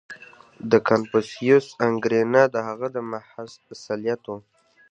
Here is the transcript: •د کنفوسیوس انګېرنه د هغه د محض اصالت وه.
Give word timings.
•د 0.71 0.73
کنفوسیوس 0.87 1.67
انګېرنه 1.87 2.41
د 2.53 2.55
هغه 2.67 2.87
د 2.95 2.97
محض 3.11 3.51
اصالت 3.73 4.21
وه. 4.29 4.39